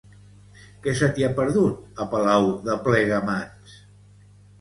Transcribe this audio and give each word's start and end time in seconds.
Què 0.85 0.93
se 1.01 1.09
t'hi 1.17 1.25
ha 1.27 1.29
perdut, 1.39 1.83
a 2.05 2.07
Palau 2.13 2.47
de 2.71 2.79
Plegamans? 2.89 3.77